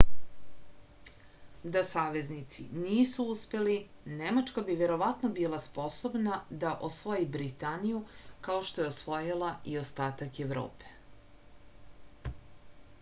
[1.73, 3.75] da saveznici nisu uspeli
[4.21, 8.01] nemačka bi verovatno bila sposobna da osvoji britaniju
[8.49, 10.99] kao što je osvojila i ostatak evrope